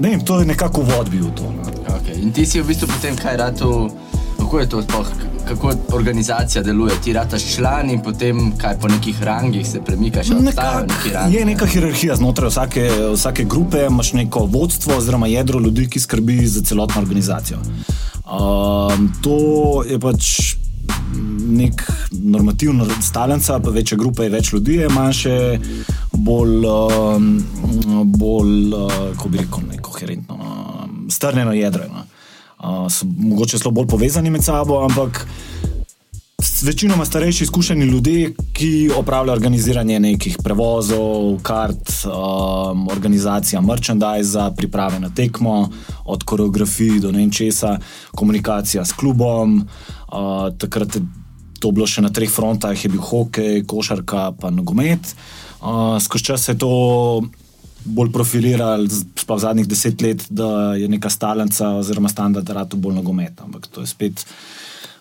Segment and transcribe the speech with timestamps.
[0.00, 1.42] ne vem, to je nekako vod bil to.
[1.42, 1.62] No.
[2.00, 2.22] Okay.
[2.22, 3.90] In ti si v bistvu potem kaj rado,
[4.38, 5.10] kako je to sploh?
[5.50, 6.94] Kako organizacija deluje?
[7.04, 10.28] Ti rataš član in potem kaj po nekih rangih se premikaš?
[10.28, 15.88] Nekak, rang, je neka hierarhija znotraj vsake, vsake grupe, imaš neko vodstvo oziroma jedro ljudi,
[15.90, 17.58] ki skrbi za celotno organizacijo.
[18.30, 20.54] Um, to je pač
[21.50, 25.36] nek normativno stalnica, pa večje grupe, več ljudi, je manjše,
[26.12, 27.30] bolj, um,
[28.04, 29.69] bolj uh, kako bi rekel,
[31.20, 31.84] strnjeno jedro.
[31.88, 32.02] No.
[32.60, 35.26] Uh, so mogoče zelo bolj povezani med sabo, ampak
[36.64, 45.10] večinoma starejši, izkušeni ljudje, ki opravljajo organiziranje nekih prevozov, kart, um, organizacija merchandisa, priprave na
[45.14, 45.68] tekmo,
[46.04, 47.78] od koreografij do nečesa,
[48.16, 49.60] komunikacija s klubom.
[49.60, 51.02] Uh, takrat je
[51.60, 55.12] to bilo še na treh frontah, je bil hokej, košarka, pa nogomet.
[55.60, 56.72] Uh, skozi čas je to
[57.84, 63.40] bolj profiliralo, sploh zadnjih deset let, da je neka stalnica oziroma standard, to bolj nogomet.
[63.40, 64.24] Ampak to je spet.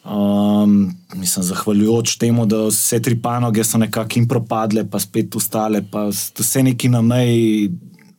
[0.06, 5.84] Um, mislim, zahvaljujoč temu, da vse tri panoge so nekako jim propadle, pa spet ustale,
[5.92, 7.72] pa vse neki na meji,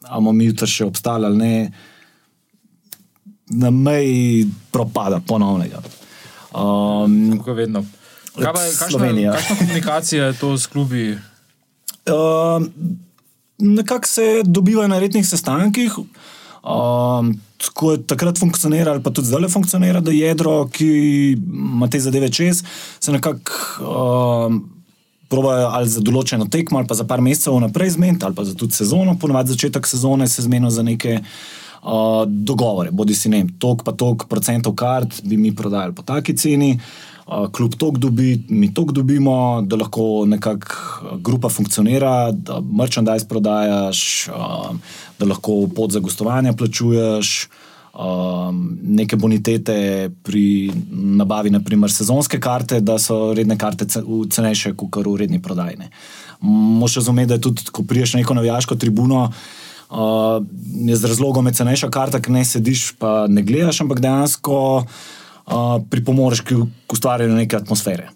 [0.05, 1.73] ali mi jutri še obstali ali ne,
[3.51, 5.81] na meji propada ponovnega.
[6.55, 7.85] Um, Kako vedno.
[8.37, 9.33] Kaj pa, Slovenija.
[9.33, 11.19] Kakšna komunikacija je to s klubi?
[12.07, 12.71] Um,
[13.61, 15.99] nekako se dobivajo na rednih sestankih.
[15.99, 20.89] Um, tako je takrat funkcioniralo, pa tudi zdaj funkcionira, da jedro, ki
[21.33, 22.63] ima te zadeve čez,
[23.01, 24.61] se nekako um,
[25.29, 28.55] provajo ali za določeno tekmo, ali pa za par mesecev naprej zmeniti, ali pa za
[28.55, 32.91] tudi sezono, ponovadi začetek sezone se zmenijo za neke uh, dogovore.
[32.93, 36.75] Bodi si ne, tok pa tok procentov kart bi mi prodajali po taki ceni.
[36.77, 37.10] Uh,
[37.53, 44.29] kljub tok dobi, mi tok dobimo, da lahko nekako grupa funkcionira, da merchandise prodajaš,
[45.19, 47.49] da lahko pot za gostovanje plačuješ,
[47.95, 53.87] um, neke bonitete pri nabavi, naprimer sezonske karte, da so redne karte
[54.31, 55.91] cenejše kot v redni prodajni.
[56.41, 59.31] Moš razumeti, da je tudi, ko priješ na neko navijaško tribuno.
[59.91, 60.43] Uh,
[60.87, 65.01] je z razlogom je cenejša karta, ker ne sediš, pa ne gledaš, ampak dejansko uh,
[65.91, 66.57] pripomoreš k
[66.93, 68.09] ustvarjanju neke atmosfere.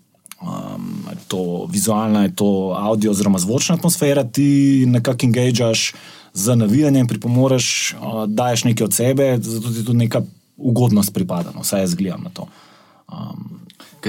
[0.43, 5.93] Um, je to vizualna, je to audio, oziroma zvočna atmosfera, ti nekako engageaš
[6.35, 7.95] z navijanjem pripomoreš,
[8.27, 10.23] daješ nekaj od sebe, zato ti tudi neka
[10.57, 12.47] ugodnost pripada, no, vsaj jaz gledam na to.
[13.13, 13.61] Um,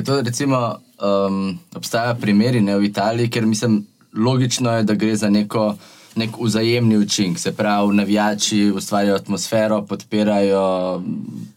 [0.05, 5.29] to recimo, um, obstaja primeri ne, v Italiji, ker mislim, logično je, da gre za
[5.29, 5.75] neko.
[6.15, 10.61] Nek vzajemni učinek, se pravi, navijači ustvarjajo atmosfero, podpirajo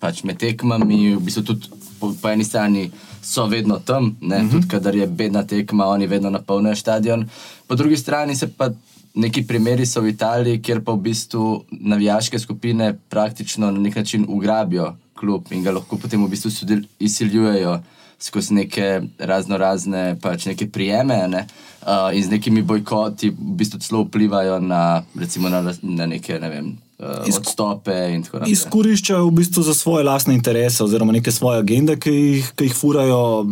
[0.00, 1.70] pač med tekmami, v bistvu tudi
[2.00, 2.90] po, po eni strani
[3.22, 4.32] so vedno tam, uh mhm.
[4.32, 4.50] -huh.
[4.52, 7.28] tudi kadar je bedna tekma, oni vedno napolnijo stadion.
[7.66, 8.70] Po drugi strani se pa
[9.14, 14.26] neki primeri so v Italiji, kjer pa v bistvu navijaške skupine praktično na nek način
[14.28, 16.50] ugrabijo klub in ga lahko potem v bistvu
[16.98, 17.80] izsiljujejo
[18.18, 21.46] skozi neke razno razne pač neke prijeme ne?
[21.82, 26.48] uh, in z nekimi bojkoti v bistvu celo vplivajo na, recimo, na, na neke ne
[26.48, 26.76] vem.
[26.98, 28.52] Uh, odstope in tako naprej.
[28.52, 32.74] Izkoriščajo v bistvu za svoje lastne interese, oziroma neke svoje agende, ki jih, ki jih
[32.74, 33.46] furajo,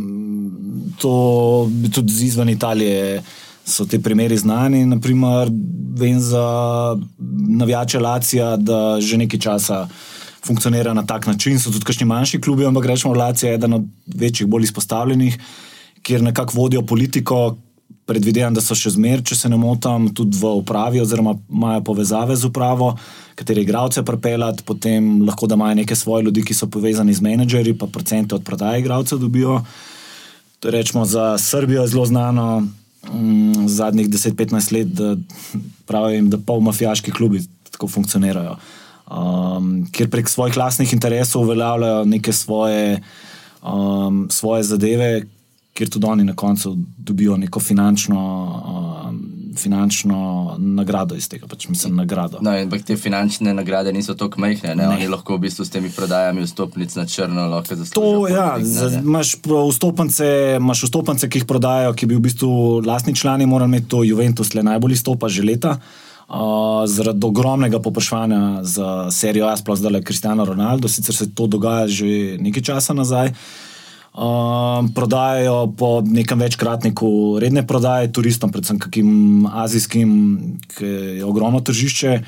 [0.99, 1.15] to
[1.95, 3.23] tudi izven Italije
[3.67, 4.83] so ti primeri znani.
[4.87, 5.51] Naprimer,
[5.99, 6.47] vem za
[7.49, 9.87] navijače Lacija, da že nekaj časa
[10.47, 11.61] funkcionira na tak način.
[11.61, 15.39] So tudi kakšni manjši klubi, ampak rečemo, Lacija je eden od večjih, bolj izpostavljenih,
[16.03, 17.57] kjer nekako vodijo politiko.
[18.07, 22.37] Predvidevam, da so še zmeraj, če se ne motim, tudi v upravi, oziroma imajo povezave
[22.39, 22.93] z upravo,
[23.35, 27.75] katere igralce pripeljati, potem lahko da imajo neke svoje ljudi, ki so povezani z menedžerji,
[27.75, 29.59] pa procente od prodaje igralcev dobijo.
[30.61, 32.47] To je rečemo za Srbijo zelo znano,
[33.11, 35.17] um, zadnjih 10-15 let, da
[35.87, 38.57] pravim, da pol mafijaški klubi tako funkcionirajo.
[39.07, 43.01] Um, ker prek svojih lastnih interesov uveljavljajo neke svoje,
[43.63, 45.23] um, svoje zadeve,
[45.75, 48.21] kjer tudi oni na koncu dobijo neko finančno.
[49.07, 49.23] Um,
[49.57, 52.39] finančno nagrado iz tega, pač mislim, nagrado.
[52.45, 54.83] No, ampak te finančne nagrade niso tako majhne, ne?
[54.83, 54.89] ne.
[54.93, 57.95] Oni lahko v bistvu s temi prodajami vstopnic na črno lahko zaslužijo.
[57.97, 60.29] To, ja, imaš vstopnice,
[60.61, 62.51] imaš vstopnice, ki jih prodajajo, ki bi v bistvu
[62.85, 65.79] lastni člani morali imeti to Juventus, le najbolj izstopa že leta.
[65.79, 66.06] Uh,
[66.87, 71.87] zaradi ogromnega popraševanja za serijo A, sploh zdaj le Kristijana Ronaldo, sicer se to dogaja
[71.87, 73.33] že nekaj časa nazaj.
[74.17, 80.09] Uh, prodajajo po nekem večkratniku redne prodaje turistom, predvsem kakim azijskim,
[80.73, 80.85] ki
[81.21, 82.23] je ogromno tržišče.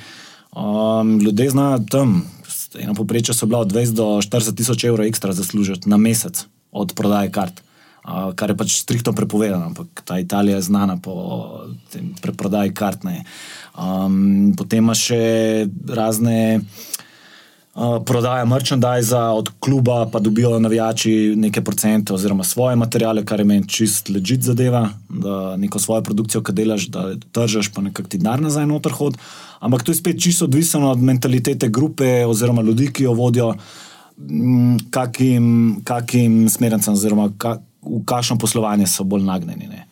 [0.53, 2.31] Um, ljudje znajo tam,
[2.79, 6.93] eno poprečje so bila od 20 do 40 tisoč evrov ekstra zaslužiti na mesec od
[6.93, 7.63] prodaje kart.
[8.09, 11.13] Uh, kar je pač striktno prepovedano, ampak ta Italija je znana po
[12.23, 13.05] preprodaji kart.
[13.05, 22.17] Um, potem ima še razne uh, prodaja merchandise od kluba, pa dobijo navijači neke procente
[22.17, 26.89] oziroma svoje materiale, kar je meni čist ležit zadeva, da neko svojo produkcijo, ki delaš,
[26.89, 29.21] da držaš, pa nekako ti denar nazaj noter hod.
[29.61, 33.53] Ampak to je spet čisto odvisno od mentalitete grupe oziroma ljudi, ki jo vodijo,
[34.91, 37.59] kakim, kakim smernicam oziroma ka,
[37.89, 39.69] v kakšno poslovanje so bolj nagnjeni.
[39.69, 39.85] Ne.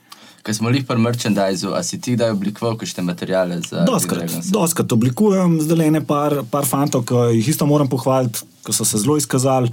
[0.46, 4.92] Ker smo jih pri merchandiseu, a si ti kdaj oblikoval kakšne materiale za Doskrat, doskrat
[4.94, 9.16] oblikujem, zdaj le par, par fantov, ki jih isto moram pohvaliti, ki so se zelo
[9.18, 9.72] izkazali.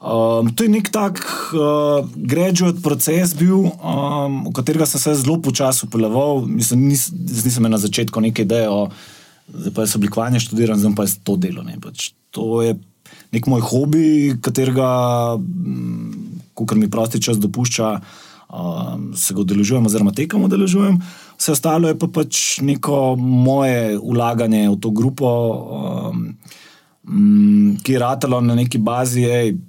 [0.00, 1.20] Um, to je nek tak
[1.52, 6.42] uh, graduate proces, bil, um, v katerega sem se zelo počasi upeleval.
[6.48, 8.66] Mislim, nis, nisem na začetku neke ideje,
[9.46, 11.62] da pa je oblikovanje študiral, zdaj pa je to delo.
[11.62, 11.76] Ne.
[11.78, 12.78] Pač to je
[13.30, 14.90] nek moj hobi, katerega,
[15.38, 16.29] mm,
[16.66, 18.00] ko mi prosti čas dopušča
[18.52, 20.98] um, se ga udeležujem, oziroma tekamo udeležujem.
[21.38, 25.30] Vse ostalo je pa pač neko moje ulaganje v to grupo,
[26.10, 26.26] um,
[27.08, 29.26] um, ki je ratalo na neki bazi,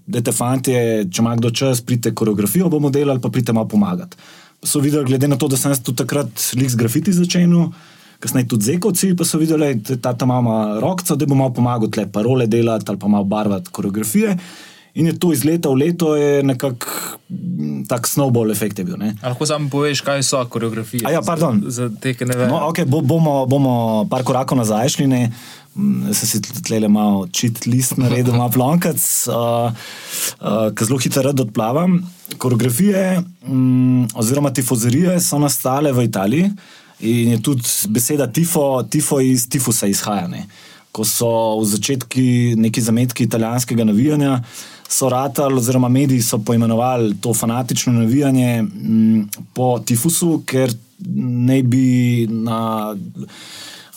[0.08, 0.76] da te fanti,
[1.08, 4.18] če ima kdo čas, pridite koreografijo, bomo delali, pa pridite malo pomagati.
[4.64, 7.72] So videli, glede na to, da sem tudi takrat lik z grafiti začel.
[8.22, 11.90] Kasneje tudi zekovci, pa so videli, da ta ta mama rokca, da bo malo pomagal
[11.90, 14.36] tle parole delati ali pa malo barvati koreografije.
[14.94, 16.88] In je to iz leta v leto nekako
[17.30, 19.00] mm, tak snowball efekt je bil.
[19.24, 21.08] Lahko samo poveš, kaj so koreografije.
[21.08, 21.64] Ja, pardon.
[21.64, 22.60] Za, za te, ki ne vemo.
[22.60, 23.74] No, okay, bo, bomo, bomo
[24.12, 25.08] par korakov nazaj šli.
[25.08, 25.22] Ne?
[25.76, 29.00] Mm, sem si tukaj malo čit list naredil, malo plonkac,
[29.32, 32.02] uh, uh, ki zelo hitro odplavam.
[32.38, 36.52] Koreografije um, oziroma tifozerije so nastale v Italiji
[37.00, 40.28] in je tudi beseda tifo, tifo iz tifusa izhaja.
[40.28, 40.46] Ne?
[40.92, 42.24] Ko so v začetku
[42.60, 44.42] neki zametki italijanskega navijanja,
[44.92, 50.74] so ratali, oziroma mediji so poimenovali to fanatično navijanje m, mm, po tifusu, ker
[51.16, 52.92] ne bi na,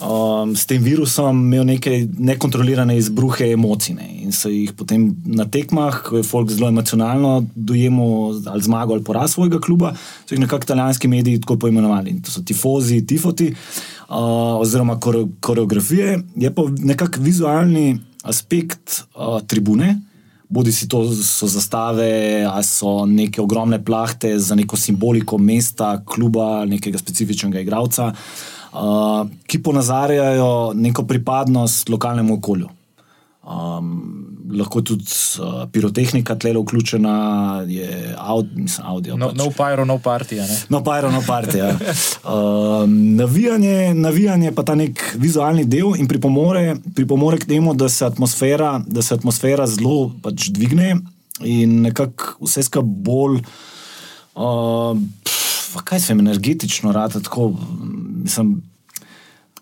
[0.04, 3.96] um, s tem virusom imel neke nekontrolirane izbruhe emocij.
[3.96, 4.08] Ne.
[4.24, 9.04] In so jih potem na tekmah, ko je folk zelo emocionalno dojemal ali zmagal ali
[9.04, 12.10] poraz svojega kluba, so jih nekako italijanski mediji tako poimenovali.
[12.10, 13.52] In to so tifozi, tifoti.
[14.04, 14.98] Uh, oziroma,
[15.40, 19.96] koreografije, je pa nekako vizualni aspekt uh, tribune,
[20.48, 26.66] bodi si to so zastave, ali so neke ogromne plahte za neko simboliko mesta, kluba,
[26.68, 28.54] nekega specifičnega igralca, uh,
[29.46, 32.68] ki ponazarjajo neko pripadnost lokalnemu okolju.
[33.44, 34.24] Um,
[34.56, 37.16] lahko tudi uh, pirotehnika tle vključena,
[37.68, 39.16] je aud, mislim, audio.
[39.20, 39.38] No, pač.
[39.38, 40.38] no pyro, no party.
[40.72, 41.58] No pyro, no party.
[41.58, 41.74] Ja.
[42.24, 48.06] um, navijanje, navijanje pa ta nek vizualni del in pripomore, pripomore k temu, da se
[48.06, 50.96] atmosfera, da se atmosfera zelo pač dvigne
[51.44, 53.40] in nekako vse skupaj bolj.
[54.34, 55.43] Uh, pf,
[55.82, 57.52] kaj se jim energetično rade, tako
[58.22, 58.62] mislim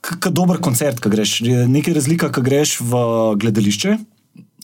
[0.02, 1.36] kot dober koncert, ki greš.
[1.70, 3.02] Nekaj razlika, ki greš v
[3.38, 3.96] gledališče,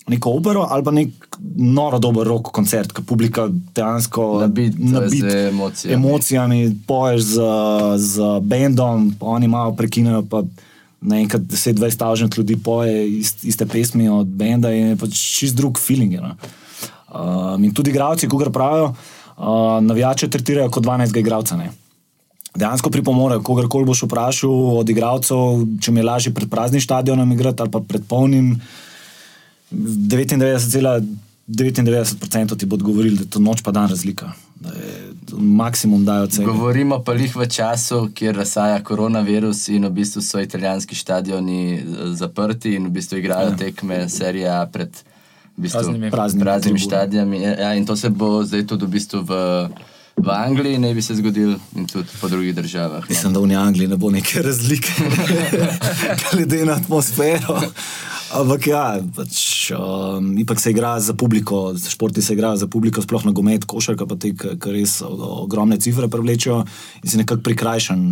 [0.09, 3.47] neko opero ali pa nek noro dober rok koncert, ki publika
[3.77, 5.95] dejansko nabit z emocijami.
[5.95, 7.50] emocijami, poješ z,
[7.97, 10.25] z bendom, oni malo prekinejo.
[10.99, 15.78] Naenkrat 10-20 stavžnih ljudi poje ist, iste pesmi od benda in je pač čist drug
[15.78, 16.17] feeling.
[16.19, 16.33] No.
[17.14, 19.17] Um, in tudi igravci, ko ga pravijo, uh,
[19.80, 21.59] navijače tretirajo kot 12 igralcev
[22.59, 23.38] dejansko pripomore.
[23.45, 25.37] Kogarkoli boš vprašal od igralcev,
[25.83, 28.61] če mi je lažje pred praznim stadionom igrati ali pa pred polnim,
[29.71, 34.33] 99,99% ti bo odgovoril, da je to noč pa dan razlika.
[35.38, 36.45] Maksimum dajo cel.
[36.49, 41.80] Govorimo pa jih v času, kjer razsaja koronavirus in v bistvu so italijanski stadioni eh,
[42.16, 43.57] zaprti in v bistvu igrajo ja.
[43.57, 44.90] tekme serija pred
[45.59, 47.43] v bistvu, praznimi, praznimi, praznimi stadioni.
[47.43, 49.43] Ja, in to se bo zdaj tudi v bistvu v
[50.19, 53.00] v Angliji ne bi se zgodil in tudi po drugih državah.
[53.00, 53.07] No.
[53.09, 54.93] Mislim, da v Angliji ne bo neke razlike,
[56.31, 57.61] glede na atmosfero.
[58.29, 63.25] Ampak ja, pač, um, ipak se igra za publiko, športi se igrajo za publiko, sploh
[63.25, 66.61] na gomet, košarka pa te, ki res ogromne cifre privlečejo
[67.03, 68.05] in si nekako prikrajšan.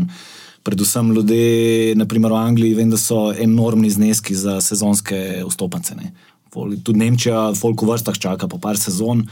[0.67, 5.95] Predvsem ljudje, naprimer v Angliji, vem, da so enormni zneski za sezonske vstopnice.
[6.83, 9.27] Tudi Nemčija, folk v vrstah čaka po par sezon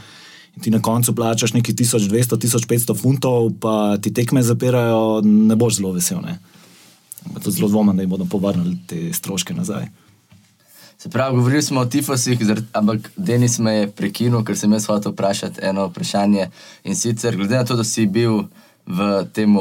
[0.55, 5.91] in ti na koncu plačaš neki 1200-1500 funtov, pa ti tekme zapirajo, ne boš zelo
[5.91, 6.21] vesel.
[6.23, 6.39] Ne?
[7.43, 9.89] To zelo dvomim, da jim bodo povrnili te stroške nazaj.
[10.97, 12.39] Se pravi, govorili smo o tifosih,
[12.73, 16.47] ampak Denis me je prekinil, ker sem jaz hotel vprašati eno vprašanje.
[16.83, 18.47] In sicer, glede na to, da si bil
[18.87, 19.57] v tem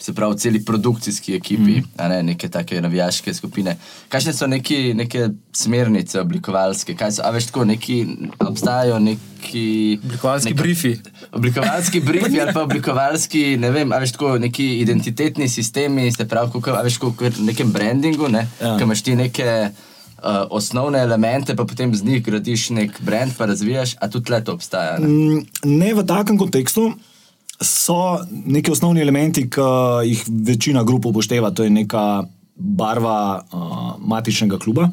[0.00, 2.08] se pravi, celi produkcijski ekipi, mm.
[2.08, 3.76] ne neke take navijaške skupine.
[4.08, 6.96] Kakšne so neki, neke smernice oblikovalske?
[7.10, 8.06] So, a veš, tako neki
[8.38, 9.98] obstajajo neki.
[10.04, 10.96] Oblikovalski neka, briefi.
[11.32, 16.52] Oblikovalski briefi ali pa oblikovalski, ne vem, a veš, tako neki identitetni sistemi, se pravi,
[16.52, 18.76] kako, a veš, kako v nekem brandingu, ne, ja.
[18.78, 23.46] kam imaš ti neke uh, osnovne elemente, pa potem z njih gradiš nek brand, pa
[23.46, 24.98] razvijaš, a tudi le to obstaja.
[24.98, 25.08] Ne?
[25.08, 26.92] Mm, ne v takem kontekstu.
[27.60, 29.66] So neki osnovni elementi, ki
[30.10, 32.24] jih večina grup upošteva, to je neka
[32.56, 34.90] barva uh, matičnega kluba,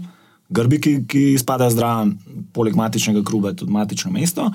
[0.49, 2.13] grbi, ki, ki spadajo zraven,
[2.53, 4.49] poleg matičnega kluba, tudi matično mesto.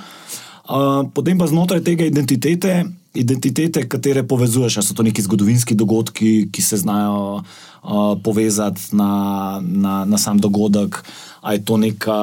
[0.68, 2.84] Uh, potem pa znotraj tega identitete
[3.14, 10.04] identitete, katere povezuješ, so to neki zgodovinski dogodki, ki se znajo uh, povezati na, na,
[10.04, 11.02] na sam dogodek,
[11.40, 12.18] ali je to neka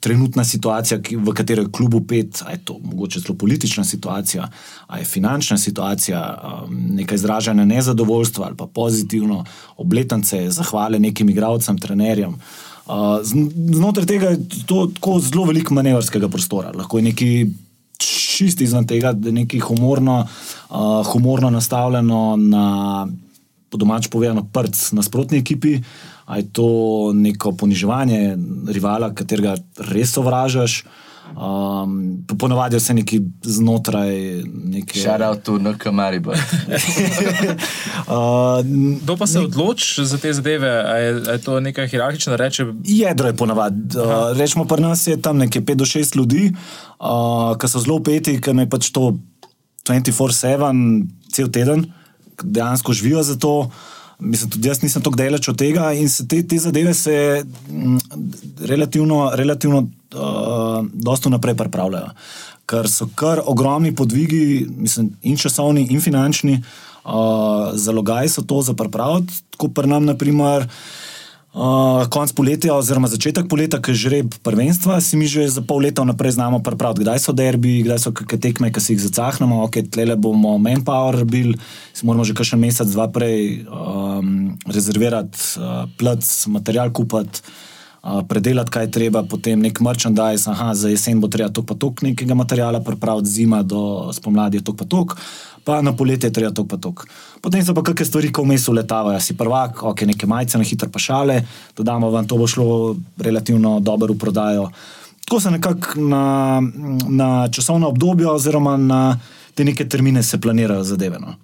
[0.00, 4.48] trenutna situacija, ki, v kateri je klubu pet, ali je to mogoče zelo politična situacija,
[4.86, 9.44] ali je finančna situacija, um, nekaj izražanja nezadovoljstva ali pa pozitivno,
[9.76, 12.34] obletance, zahvale nekim igravcem, trenerjem.
[12.34, 12.71] Uh,
[13.22, 16.72] znotraj tega je to tako zelo veliko manevrskega prostora.
[16.74, 17.30] Lahko je neki
[18.02, 23.06] čist izven tega, da je nekaj humorno, uh, humorno nastavljeno na,
[23.70, 25.78] po domač povedano, prst nasprotni ekipi,
[26.24, 26.68] ali je to
[27.14, 28.36] neko poniževanje
[28.68, 29.56] rivala, katerega
[29.92, 30.82] res sovražaš.
[31.32, 34.42] Um, Ponovadi se neki znotraj.
[35.02, 36.32] Šarav tu, no, kamari bo.
[39.00, 40.68] Kdo pa se odloči za te zadeve?
[40.68, 42.60] Je, je to neka hierarhična reč?
[42.84, 43.98] Jedro je ponavadi.
[43.98, 47.96] Uh, rečemo, pri nas je tam nekaj 5 do 6 ljudi, uh, ki so zelo
[47.96, 49.16] upeti, ker je pač to
[49.88, 51.86] 24-7, cel teden,
[52.42, 53.70] dejansko živijo za to.
[54.18, 57.98] Mislim, tudi jaz nisem tako daleč od tega in se te, te zadeve se m,
[58.60, 60.01] relativno, relativno uh,
[61.02, 62.14] dosta naprej pripravljajo.
[62.66, 66.62] Ker so kar ogromni podvigi, mislim, in časovni, in finančni,
[67.04, 70.68] uh, zalogaj so to za pripraviti, kot pri nam, naprimer.
[71.52, 75.84] Uh, konc poletja, oziroma začetek poletja, ki je žreb prvenstva, si mi že za pol
[75.84, 79.60] leta vnaprej znamo pripraviti, kdaj so derbi, kdaj so kakšne tekme, ki si jih zacahnemo,
[79.68, 81.52] ok, tle bomo manpower bil,
[81.92, 86.24] si moramo že kakšen mesec, dva prej um, rezervirati uh, plc,
[86.56, 87.44] material kupiti,
[88.28, 92.02] predelati, kaj je treba, potem nek merchandise, aha, za jesen bo treba to pa tok
[92.02, 95.16] nekega materiala pripraviti, zima do spomladi je to pa tok
[95.64, 97.06] pa na poletje je treba tok pa tok.
[97.40, 100.90] Potem so pa kakšne stvari, ko vmes uletavajo, si prvak, ok, neke majice na hitro
[100.90, 101.42] pa šale,
[101.76, 104.68] dodamo vam, to bo šlo relativno dobro v prodajo.
[105.24, 106.60] Tako se nekako na,
[107.08, 109.18] na časovno obdobje oziroma na
[109.54, 111.18] te neke termine se planirajo zadeve.
[111.20, 111.34] No.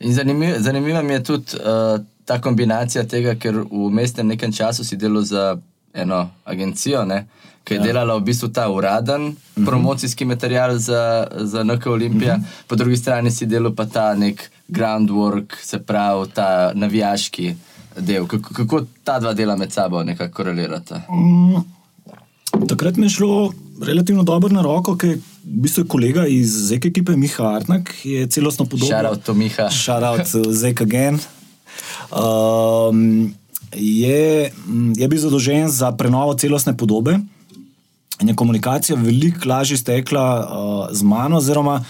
[0.00, 4.96] Zanimiva zanimiv mi je tudi uh, ta kombinacija tega, ker v mestnem nekem času si
[4.96, 5.58] delal za
[5.94, 7.26] eno agencijo, ne,
[7.64, 7.84] ki je ja.
[7.84, 9.36] delala v bistvu ta uraden uh mhm.
[9.56, 9.66] -huh.
[9.66, 12.48] promocijski material za, za NK Olimpija, uh mhm.
[12.48, 12.66] -huh.
[12.66, 17.54] po drugi strani si delal pa ta nek groundwork, se pravi ta navijaški
[17.98, 18.26] del.
[18.26, 21.00] Kako, kako ta dva dela med sabo nekako korelirata?
[21.08, 21.64] Um,
[22.68, 23.52] takrat mi je šlo
[23.82, 28.64] relativno dobro na roko, ker v bistvu kolega iz ZEK ekipe Miha Artnak je celostno
[28.64, 28.88] podoben.
[28.88, 29.70] Šarout to Miha.
[29.70, 31.18] Šarout ZEK again.
[32.10, 33.34] Um,
[33.74, 34.52] je,
[34.96, 37.18] je bil zadolžen za prenovo celostne podobe
[38.20, 41.84] in je komunikacija veliko lažje stekla uh, z mano, oziroma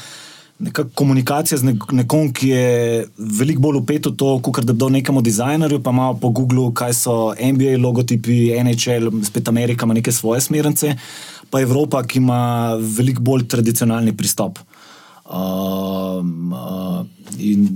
[0.94, 5.22] komunikacija z nekom, ki je veliko bolj upet v to, kot da bi dal nekemu
[5.22, 10.40] dizajnerju, pa malo po Googlu, kaj so NBA logotipi, NHL, spet Amerika ima neke svoje
[10.40, 10.96] smernice,
[11.50, 14.58] pa Evropa, ki ima veliko bolj tradicionalni pristop.
[14.58, 14.88] Uh,
[15.28, 17.04] uh,
[17.38, 17.68] in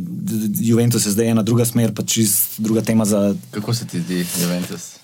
[0.60, 3.04] Juventus je zdaj ena druga smer, pa čist druga tema.
[3.04, 3.34] Za...
[3.50, 4.96] Kako se ti zdi Juventus?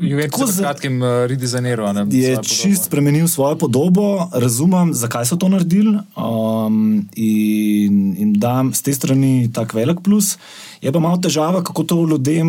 [0.00, 2.06] Juventus je z kratkim uh, redizajniral.
[2.10, 5.98] Je čist spremenil svojo podobo, razumem, zakaj so to naredili.
[6.16, 10.38] Um, in, in da z te strani tako velik plus.
[10.82, 12.48] Je pa malo težava, kako to ljudem,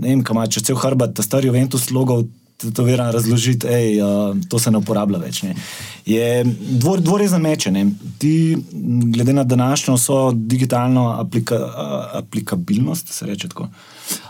[0.00, 2.26] ne vem, kam če cel hrbet, ta stari Juventus logov
[2.72, 5.42] to verjam razložiti, ej, uh, to se ne uporablja več.
[5.42, 5.54] Ne.
[6.06, 6.44] Je
[6.80, 7.72] dvor, dvorezen meče.
[7.74, 7.86] Ne.
[8.18, 8.56] Ti,
[9.14, 13.68] glede na današnjo so digitalno aplika, uh, aplikabilnost, se reče tako.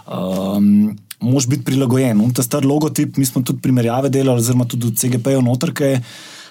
[0.06, 2.20] Um, Moš biti prilagojen.
[2.20, 6.00] Un, ta star logotip, mi smo tudi primerjave delali, oziroma tudi CGP-jev notrke.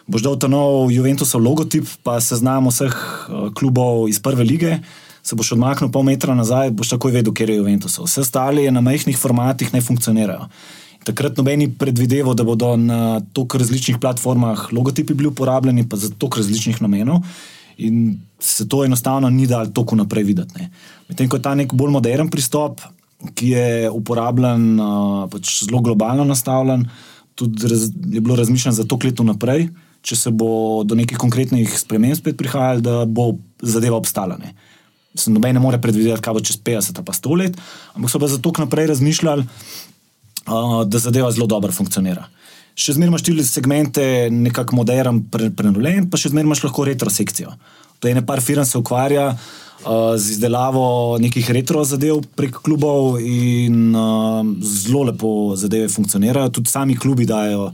[0.07, 4.79] Boš dal ta nov Juventusov logotip, pa se znamo vseh uh, klubov iz prve lige.
[5.23, 7.99] Se boš odmaknil pol metra nazaj, boš takoj vedel, kje je Juventus.
[7.99, 10.49] Vse ostale na majhnih formatih ne funkcionirajo.
[11.03, 16.39] Takrat nobeni predvideval, da bodo na toliko različnih platformah logotipi bili uporabljeni, pa za toliko
[16.39, 17.23] različnih namenov.
[17.77, 20.67] In se to enostavno ni dal tako naprej videti.
[21.09, 22.81] Medtem ko je ta nek bolj modern pristop,
[23.35, 24.77] ki je uporabljen,
[25.31, 26.85] pač zelo globalno nastavljen,
[27.35, 29.69] tudi raz, je bilo razmišljeno za to leto naprej,
[30.03, 34.37] če se bo do nekih konkretnih sprememb spet prihajalo, da bo zadeva obstala.
[34.37, 34.53] Ne.
[35.31, 37.57] Noben ne more predvideti, kaj bo čez 50 ali 100 let,
[37.95, 39.47] ampak so pa za to naprej razmišljali,
[40.45, 42.27] da zadeva zelo dobro funkcionira.
[42.75, 47.11] Še zmeraj imaš štiri segmente, nekako modern, pre, prenulen, pa še zmeraj imaš lahko retro
[47.13, 47.53] sekcijo.
[48.01, 53.21] To je ena par firm, se ukvarja uh, z izdelavo nekih retro zadev prek klubov
[53.21, 56.51] in uh, zelo lepo zadeve funkcionirajo.
[56.57, 57.69] Tudi sami klubi dajo.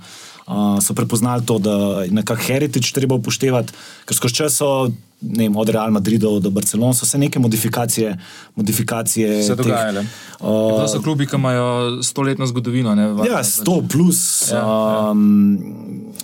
[0.82, 3.74] So prepoznali to, da je nekako heritage treba upoštevati,
[4.06, 4.89] ker skozi čas so
[5.22, 8.18] vem, od Real Madrida do Barcelona, so se neke modifikacije.
[8.56, 10.01] modifikacije se dogajajo.
[10.39, 12.96] Uh, to so klubi, ki imajo stoletno zgodovino.
[12.96, 14.51] Ne, ja, sto plus.
[14.51, 15.58] Ja, um,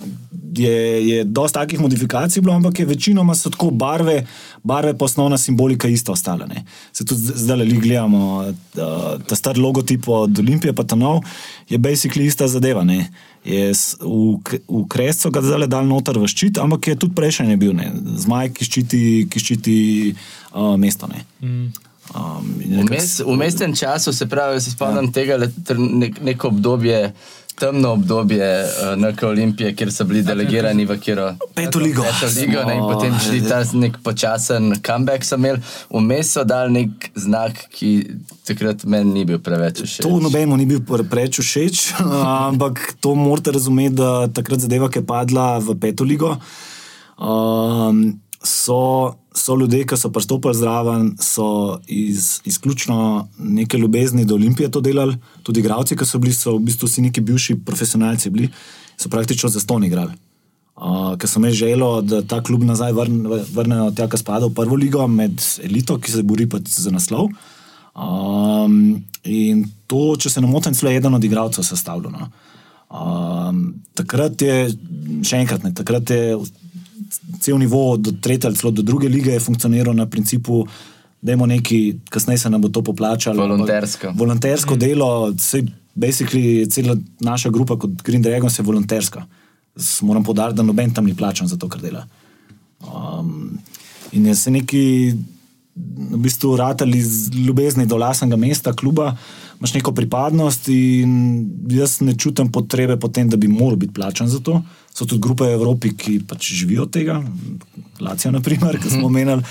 [0.00, 0.25] ja.
[0.56, 4.26] Je, je dosta takih modifikacij bilo, ampak je večinoma so tako barve,
[4.62, 6.46] barve pa osnovna simbolika ista ostala.
[6.46, 6.64] Ne.
[6.92, 11.20] Se tudi zdaj le gledamo, uh, ta star logotip od Olimpije, pa ta nov,
[11.68, 12.84] je basically ista zadeva.
[12.84, 13.10] Ne
[13.46, 13.70] je
[14.02, 17.94] v, v krescu ga zdaj dal noter v ščit, ampak je tudi prejšnji bil, ne?
[17.94, 19.76] zmaj, ki ščiti, ki ščiti
[20.10, 21.06] uh, mesto.
[21.06, 21.22] Ne?
[21.38, 21.70] Mm.
[22.14, 25.14] Um, v mestnem času, se pravi, se spomnim ja.
[25.14, 25.38] tega,
[25.78, 27.12] nek, neko obdobje
[27.58, 31.30] temno obdobje uh, NK Olimpije, kjer so bili delegirani v Kiro.
[31.54, 32.02] Peto ligo.
[32.02, 35.24] Peto ligo ne, in potem šli ta nek počasen comeback.
[35.90, 37.92] Vmes so dal nek znak, ki
[38.46, 40.04] takrat meni ni bil preveč všeč.
[40.04, 41.86] To nobeno ni bil preveč všeč,
[42.50, 46.36] ampak to morate razumeti, da takrat zadeva, ki je padla v peto ligo.
[47.16, 54.70] Um, so, so ljudje, ki so pristopili zraven, so iz, izključno neke ljubezni do Olimpije
[54.70, 58.50] to delali, tudi igravci, ki so bili, so v bistvu vsi neki bivši profesionalci, bili,
[58.96, 60.12] so praktično za ston igrali.
[60.76, 64.54] Uh, ker sem jaz želel, da ta klub nazaj vrnejo, vrne tja, ki spada v
[64.54, 67.30] prvo ligo, med elito, ki se bori za naslov.
[67.96, 72.28] Um, in to, če se ne motim, je eden od igralcev sestavljeno.
[72.92, 73.62] Um,
[73.96, 74.68] takrat je,
[75.24, 76.36] še enkrat, ne, takrat je
[77.40, 80.66] cel nivo, do tretje ali celo do druge lige, je funkcioniral na principu,
[81.22, 83.42] da je nekaj, kasneje se nam bo to poplačalo.
[83.42, 84.12] Volontersko.
[84.16, 84.78] Volontersko mm.
[84.78, 85.62] delo, vse,
[85.94, 89.26] basically, cela naša grupa kot Green Dragon je volonterska.
[90.02, 92.06] Moram podariti, da noben tam ni plačan za to, kar dela.
[92.80, 93.58] Um,
[94.12, 95.14] in je se neki,
[96.10, 99.16] v bistvu, ratali z ljubezni do lasnega mesta, kluba
[99.58, 101.12] imaš neko pripadnost in
[101.70, 104.62] jaz ne čutim potrebe po tem, da bi moral biti plačan za to.
[104.96, 107.20] So tudi grupe v Evropi, ki pač živijo od tega,
[108.00, 109.44] Lacija, naprimer, ki smo omenjali.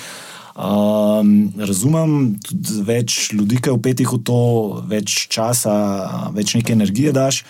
[0.55, 4.39] Um, razumem, tudi več ljudi, ki je upetih v to,
[4.89, 5.75] več časa,
[6.33, 7.43] več neke energije daš.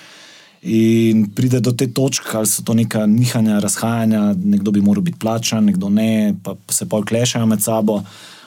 [0.65, 5.21] In pride do te točke, ali so to neka nihanja, razhajanja, nekdo bi moral biti
[5.21, 8.01] plačan, nekdo ne, pa se pa klešajo med sabo,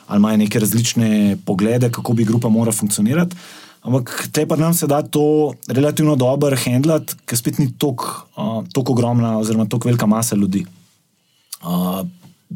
[0.08, 3.38] ali imajo neke različne poglede, kako bi grupa morala funkcionirati.
[3.88, 8.90] Ampak te pa nam se da to relativno dobro handlati, ker spet ni tako uh,
[8.92, 10.66] ogromna, oziroma tako velika masa ljudi.
[11.62, 12.02] Uh,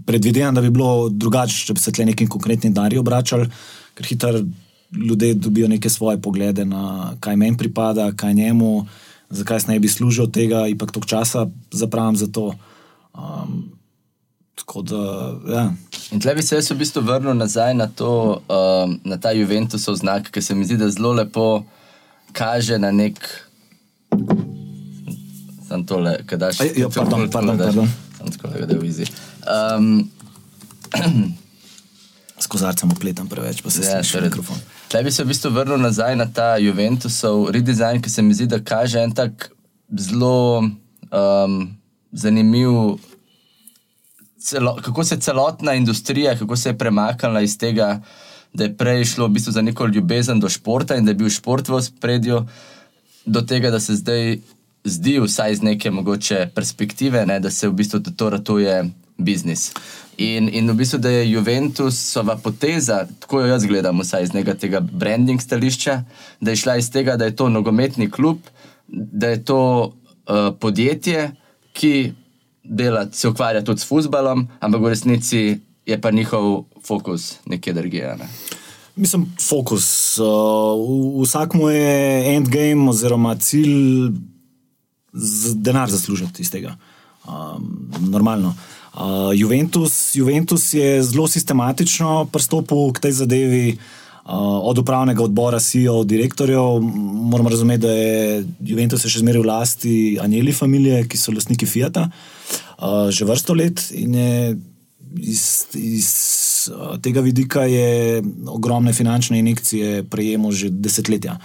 [0.07, 3.49] predvidevam, da bi bilo drugače, če bi se tle neki konkretni dari obračali,
[3.97, 4.43] ker hitro
[4.93, 8.87] ljudje dobijo neke svoje poglede na kaj meni pripada, kaj njemu,
[9.31, 12.53] zakaj se ne bi služil tega, in pa toliko časa zapravim za to.
[13.17, 13.73] Um,
[14.55, 15.03] tako da,
[15.49, 15.73] ja.
[16.11, 19.97] In tle bi se jaz v bistvu vrnil nazaj na, to, um, na ta Juventusov
[19.97, 21.65] znak, ki se mi zdi, da zelo lepo
[22.33, 23.21] kaže na nek.
[25.69, 26.61] Sam tole, kaj daš.
[26.77, 27.89] Ja, pardon, pardon, pardon.
[28.19, 29.07] Sam tole, da je v izi.
[29.49, 30.11] Um,
[32.43, 34.59] S kozarcem opletam preveč, pa se ja, še mikrofon.
[34.91, 38.49] Tle bi se v bistvu vrnil nazaj na ta Juventusov redesign, ki se mi zdi,
[38.51, 39.47] da kaže en tak
[39.95, 41.55] zelo um,
[42.13, 42.99] zanimiv
[44.43, 48.01] celo, kako se je celotna industrija, kako se je premaknila iz tega,
[48.53, 51.31] da je prej šlo v bistvu za neko ljubezen do športa in da je bil
[51.31, 52.47] šport v spredju,
[53.25, 54.39] do tega, da se zdaj
[54.85, 59.71] zdi, vsaj iz neke mogoče perspektive, ne, da se v bistvu to ratuje biznis.
[60.19, 64.81] In, in v bistvu, da je Juventusova poteza, tako jo jaz gledam, vsaj iz tega
[64.81, 66.03] branding stališča,
[66.41, 68.39] da je šla iz tega, da je to nogometni klub,
[68.89, 71.31] da je to uh, podjetje,
[71.73, 72.13] ki
[72.65, 78.17] delati, se ukvarja tudi s futbalom, ampak v resnici je pa njihov fokus nekje drugje.
[78.19, 78.29] Ne?
[78.97, 80.19] Mislim, fokus.
[80.19, 84.13] Uh, vsak mu je endgame oziroma cilj
[85.13, 86.77] z denar zaslužiti iz tega.
[87.29, 88.55] Um, normalno.
[88.95, 93.79] Uh, Juventus, Juventus je zelo sistematično pristopil k tej zadevi.
[94.25, 96.81] Od upravnega odbora, CEO, direktorjev,
[97.33, 102.07] moramo razumeti, da je Juventus še zmeraj v lasti Anjeli familije, ki so lastniki Fiata.
[102.83, 104.33] Uh, že vrsto let in je
[105.19, 106.09] iz, iz
[107.03, 111.39] tega vidika je ogromne finančne injekcije prejemo že desetletja.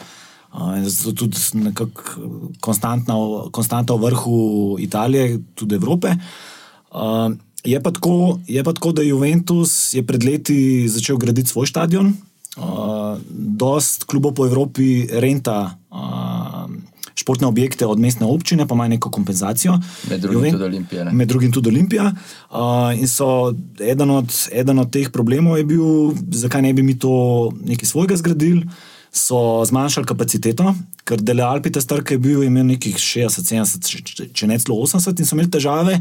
[0.87, 2.29] Zato tudi nekako
[3.51, 4.37] konstantna v vrhu
[4.79, 6.15] Italije, tudi Evrope.
[7.67, 11.67] Je pa, tako, je pa tako, da je Juventus je pred leti začel graditi svoj
[11.67, 12.13] stadion.
[13.57, 15.77] Dost klubov po Evropi renta
[17.17, 19.79] športne objekte od mestne občine, pa imajo neko kompenzacijo.
[20.09, 21.03] Med drugim Juven, tudi Olimpija.
[21.03, 21.11] Ne?
[21.11, 22.11] Med drugim tudi Olimpija.
[22.13, 26.95] Uh, in so eden od, eden od teh problemov je bil, zakaj ne bi mi
[26.99, 28.63] to nekaj svojega zgradili.
[29.11, 30.75] So zmanjšali kapaciteto,
[31.07, 35.17] ker Dele Alpi, ta strk je bil imel nekih 60, 70, če ne celo 80,
[35.17, 35.95] in so imeli težave.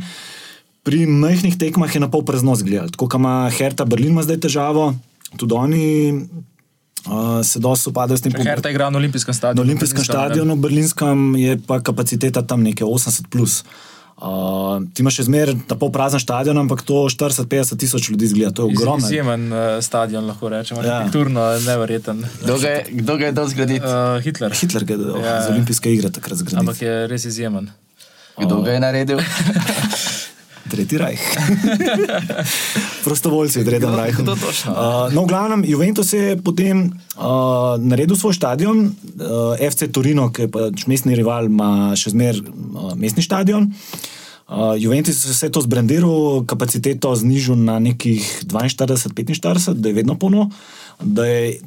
[0.84, 2.90] Pri majhnih tekmah je na pol prazno zgledal.
[2.92, 4.90] Tako ima Herta Berlin, ima zdaj težavo,
[5.36, 5.86] tudi oni
[7.06, 8.32] uh, se dosto upadajo s tem.
[8.32, 9.64] Herta igra na olimpijskem stadionu.
[9.64, 13.28] Na olimpijskem stadionu, v Berlinskem je pa kapaciteta tam nekaj 80.
[13.30, 13.64] Plus.
[14.16, 18.54] Uh, ti imaš še zmeraj ta pol prazen stadion, ampak to 40-50 tisoč ljudi zgleda,
[18.56, 19.04] to je ogromno.
[19.04, 21.02] Izjemen uh, stadion, lahko rečemo, ja.
[21.02, 22.24] arhitekturno, nevreten.
[22.40, 23.84] Kdo ga je dal zgraditi?
[23.84, 24.56] Uh, Hitler.
[24.56, 25.34] Hitler je dal ja.
[25.44, 26.62] za olimpijske igre takrat zgraditi.
[26.64, 27.68] Ampak je res izjemen.
[28.40, 29.20] Kdo ga je naredil?
[30.70, 31.16] Tretji raj.
[33.06, 34.10] Prostovoljci, tretji raj.
[34.10, 34.26] Uh,
[35.14, 40.50] no, v glavnem, Juventus je potem uh, naredil svoj stadion, uh, FC Torino, ki je
[40.50, 43.70] pač mestni rival, ima še zmeraj uh, mestni stadion.
[44.46, 50.50] Uh, Juventus je vse to zbrandiral, kapaciteto znižal na nekih 42-45, da je vedno polno.
[51.02, 51.58] Da je,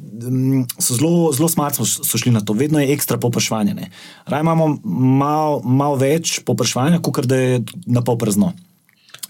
[0.80, 3.90] so zelo, zelo smartno so šli na to, vedno je ekstra popraševanje.
[4.26, 4.80] Raj imamo
[5.20, 8.52] malo mal več popraševanja, kot da je na pol prazno.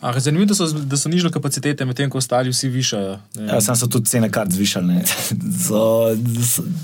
[0.01, 3.17] Ah, zanimivo je, da, da so nižale kapacitete, medtem ko ostali vsi višajo.
[3.37, 5.03] Ja, sam so tudi cene kart zvišali.
[5.67, 5.81] so,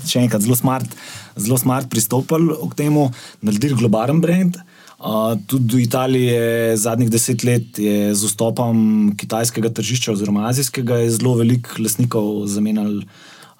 [0.05, 0.97] še enkrat, zelo smart,
[1.35, 3.07] zelo smart pristopili k temu,
[3.41, 4.59] naredili globalen brand.
[4.97, 11.35] Uh, tudi v Italiji je zadnjih deset let z vstopom kitajskega tržišča oziroma azijskega zelo
[11.37, 13.05] veliko lasnikov zamenjali,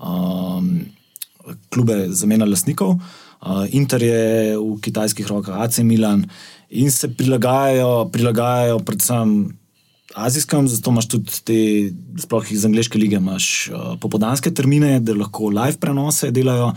[0.01, 0.71] um,
[1.73, 2.97] klube zamenjali lasnikov.
[2.97, 3.26] Uh,
[3.71, 6.25] Inter je v kitajskih rokah, AC Milan
[6.69, 9.57] in se prilagajajo, prilagajajo predvsem
[10.17, 11.57] azijskim, zato imaš tudi te,
[12.21, 16.71] sploh iz angleške lige, imaš uh, popodanske termine, da lahko live prenose delajo.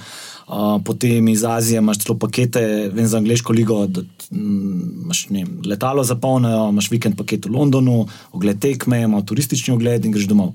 [0.50, 5.44] Uh, potem iz Azije imaš celo pakete, vem za angliško ligo, da mm, imaš ne,
[5.66, 10.52] letalo zapolnijo, imaš vikend paket v Londonu, ogled tekme, imaš turistični ogled in greš domov.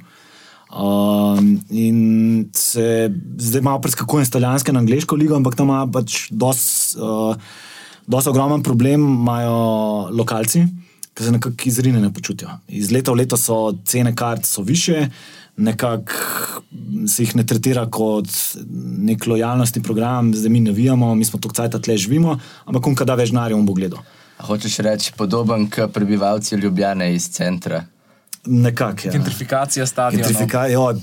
[0.76, 1.40] Uh,
[1.72, 7.00] in se zdaj malo preskakujem iz italijanske na angliško ligo, ampak tam ima pač dosti.
[7.00, 7.36] Uh,
[8.08, 10.60] Dosta ogromen problem imajo lokalci,
[11.14, 12.50] ki se nekako izrinjene počutijo.
[12.68, 15.08] Iz leta v leto so cene kart so više,
[15.58, 16.14] nekako
[17.08, 18.30] se jih ne tretira kot
[19.10, 22.96] nek lojalnostni program, zdaj mi ne vijamo, mi smo tukaj cajt tle živimo, ampak kom
[22.96, 24.06] kada več narjo on bo gledal.
[24.38, 27.86] Hočeš reči podoben kot prebivalci Ljubljane iz centra?
[28.46, 29.08] Nekako.
[29.08, 29.12] Ja.
[29.12, 30.28] Gentrifikacija stadiona.
[30.28, 31.00] Gentrifikacija, ojoj,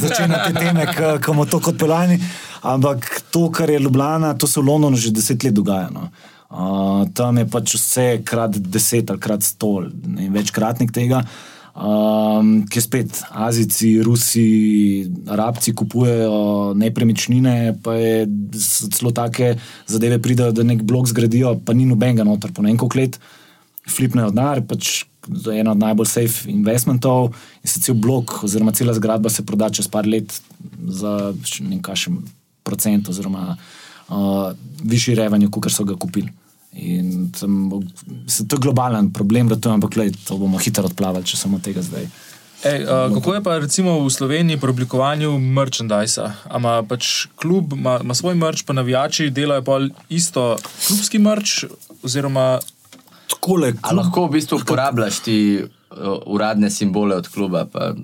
[0.00, 2.18] začenjate teme, ki imamo to kot pelani.
[2.62, 5.90] Ampak to, kar je Ljubljana, to se v Londonu že deset let dogaja.
[5.90, 6.10] No.
[6.50, 11.22] Uh, tam je pač vse krat deset ali krat sto, ne večkratnik tega.
[11.70, 18.26] Um, ki spet Azijci, Rusi, Arabci kupujejo nepremičnine, pa je
[18.90, 19.54] celo take
[19.86, 23.20] zadeve pridajo, da nek blok zgradijo, pa ni nobenega noter, po nekaj let
[23.90, 28.94] flipnejo denar, pač za eno od najbolj safe investmentov in se cel blok oziroma cela
[28.94, 30.40] zgradba se proda čez par let
[30.88, 32.08] za nekaj
[32.62, 33.56] procent oziroma
[34.08, 36.32] uh, višji revenue, kot so ga kupili.
[36.72, 37.70] In tam,
[38.26, 41.58] se, to je globalen problem, da to, ampak, lej, to bomo hitro odplavali, če samo
[41.58, 42.06] tega zdaj.
[42.60, 46.34] Ej, uh, kako je pa recimo v Sloveniji pri oblikovanju merchandisa?
[46.56, 49.80] Ima pač klub, ima svoj merch, pa navijači delajo pa
[50.12, 51.64] isto klubski merch,
[52.04, 52.60] oziroma
[53.30, 55.68] Takole, klub, lahko v bistvu uporabljaš ti uh,
[56.26, 57.64] uradne simbole od kluba?
[57.70, 57.94] Pa...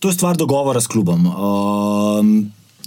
[0.00, 1.26] To je stvar dogovora s klubom.
[1.26, 2.24] Uh,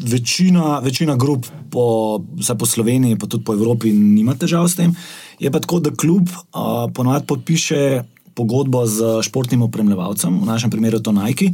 [0.02, 4.96] večina, večina grup, po, vsaj po Sloveniji, pa tudi po Evropi, nima težav s tem.
[5.40, 8.04] Je pa tako, da klub uh, ponovadi podpiše
[8.34, 11.52] pogodbo z športnim opremljevalcem, v našem primeru to Nike,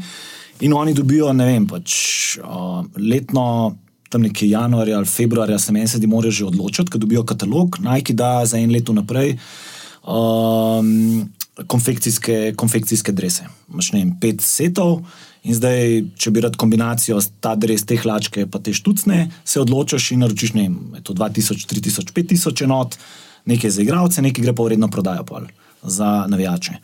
[0.63, 1.91] in oni dobijo, ne vem, pač
[2.39, 3.75] uh, letno.
[4.09, 8.15] Tam nekje januarja ali februarja se meni da morajo že odločiti, ker dobijo katalog, Nike
[8.17, 9.35] da za en leto naprej
[10.03, 11.29] um,
[11.67, 13.49] konfekcijske, konfekcijske drese.
[13.71, 15.01] Imáš ne vem, pet setov,
[15.47, 20.11] In zdaj, če bi rad kombinacijo ta dres, te hlačke, pa te štucne, se odločiš
[20.11, 20.67] in naročiš ne,
[20.99, 22.97] 2000, 3000, 5000 enot,
[23.47, 25.47] nekaj za igralce, nekaj gre pa vredno prodajo pol
[25.79, 26.75] za navijače.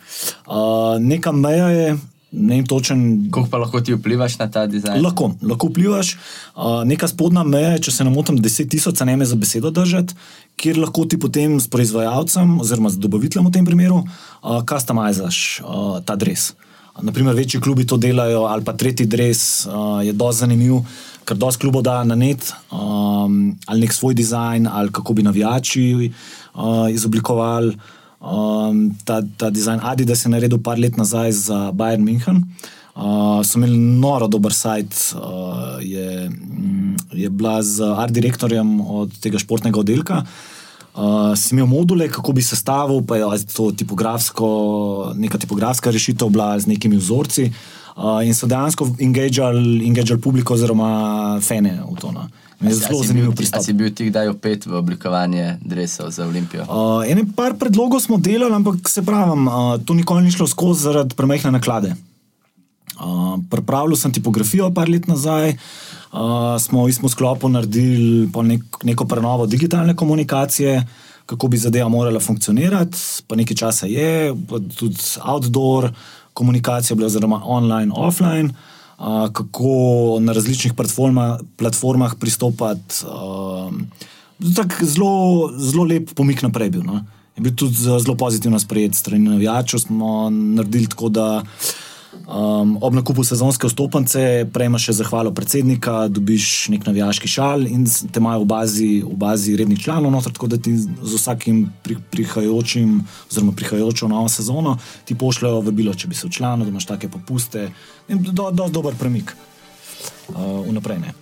[0.47, 1.95] Uh, neka meja je.
[2.36, 3.00] Ne vem točen.
[3.32, 5.00] Kako pa lahko ti vplivaš na ta dizajn?
[5.04, 6.15] Lahko, lahko vplivaš.
[6.56, 10.15] Uh, neka spodnja meja, če se ne motim, 10 tisoč, ne me za besedo držati,
[10.60, 15.98] kjer lahko ti potem s proizvajalcem oziroma z dobaviteljem v tem primeru uh, customizaš uh,
[16.06, 16.54] ta dres.
[17.02, 20.80] Naprimer, večji klubi to delajo, ali pa tretji dres uh, je dosti zanimiv,
[21.28, 26.12] ker dosti klubov da na net, um, ali nek svoj dizajn, ali kako bi navijači
[26.54, 27.76] uh, izoblikovali.
[28.26, 32.42] Um, ta, ta dizajn Adidas je naredil par let nazaj za Bayern München.
[32.96, 36.32] Uh, so imeli noro dober sajt, uh, je,
[37.12, 40.24] je bila z art direktorjem od tega športnega oddelka.
[40.96, 44.48] Uh, si imel module, kako bi sestavil, pa je to tipografsko,
[45.20, 47.52] neka tipografska rešitev bila z nekimi vzorci.
[47.96, 52.12] Uh, in so dejansko engageali publiko oziroma fene v to.
[52.16, 52.26] No.
[52.62, 53.63] Je zelo zanimiv pristop.
[53.63, 56.63] Si bil ti kdaj opet v oblikovanje drevesov za Olimpijo?
[56.63, 60.88] Uh, ene par predlogov smo delali, ampak se pravim, uh, to nikoli ni šlo skozi
[60.88, 61.96] zaradi premehne naklade.
[62.96, 69.06] Uh, Pripravljal sem tipografijo par let nazaj, uh, smo v istem sklopu naredili nek, neko
[69.06, 70.86] prenovo digitalne komunikacije,
[71.26, 74.32] kako bi zadeva morala funkcionirati, pa nekaj časa je,
[74.78, 75.91] tudi outdoor
[76.34, 78.54] komunikacija, oziroma online, offline,
[79.34, 83.05] kako na različnih platforma, platformah pristopati.
[83.05, 83.73] Uh,
[84.81, 86.84] zelo, zelo lep pomik naprej bil.
[86.84, 87.01] No?
[87.36, 89.79] Je bil tudi zelo pozitivno sprejet strani navijačev.
[89.79, 91.43] Smo naredili tako, da
[92.26, 98.18] Um, ob nakupu sezonske vstopnice prejmeš še zahvalo predsednika, dobiš nek navijaški šal in te
[98.18, 102.96] imajo v bazi, v bazi rednih članov, noter, tako da ti z vsakim pri, prihajajočim,
[103.30, 104.74] oziroma prihajajočo novo sezono
[105.06, 107.68] ti pošljajo vabilo, če bi se včlanil, da imaš take popuste.
[108.10, 109.36] In do, do, dober premik
[110.34, 111.04] uh, vnaprej.
[111.06, 111.14] Ne.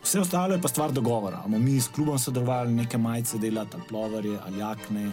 [0.00, 1.42] Vse ostalo je pa stvar dogovora.
[1.44, 5.10] Amo mi s klubom sodelovali, neke majice delati, plovarje ali jakne.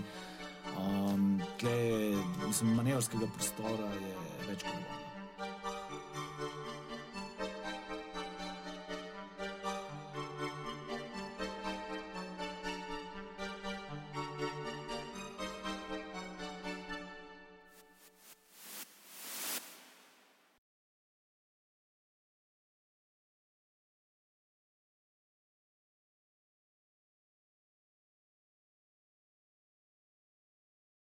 [0.77, 1.77] Um, tle,
[2.47, 4.13] mislim, manevrskega prostora je
[4.47, 5.02] več kot dovolj.